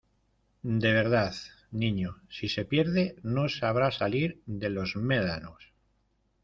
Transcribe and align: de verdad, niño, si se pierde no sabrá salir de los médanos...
de 0.63 0.93
verdad, 0.93 1.35
niño, 1.69 2.23
si 2.27 2.49
se 2.49 2.65
pierde 2.65 3.17
no 3.21 3.47
sabrá 3.49 3.91
salir 3.91 4.41
de 4.47 4.71
los 4.71 4.95
médanos... 4.95 5.73